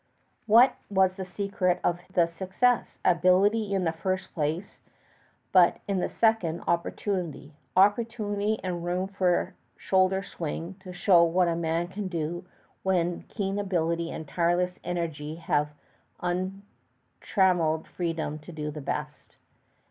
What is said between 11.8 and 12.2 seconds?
can